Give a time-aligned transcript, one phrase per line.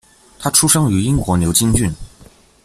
[0.39, 1.93] 他出生于英国牛津郡。